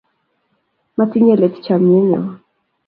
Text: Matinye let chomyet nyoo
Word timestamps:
Matinye 0.97 1.33
let 1.39 1.55
chomyet 1.65 2.03
nyoo 2.09 2.31